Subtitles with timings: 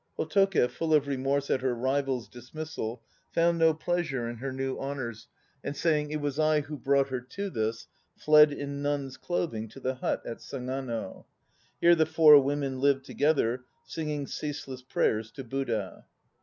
[0.17, 5.27] Hotoke, full of remorse at her rival's dismissal, found no pleasure in her new honours,
[5.63, 7.85] and saying "It was I who brought her to this,"
[8.17, 11.25] fled in nun's clothing to the hut at Sagano.
[11.79, 16.03] Here the four women lived together, singing ceaseless prayers to Buddha.